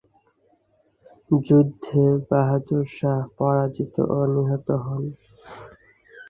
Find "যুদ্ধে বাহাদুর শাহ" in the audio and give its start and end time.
1.41-3.21